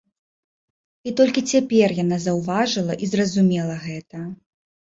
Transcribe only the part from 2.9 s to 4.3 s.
і зразумела гэта.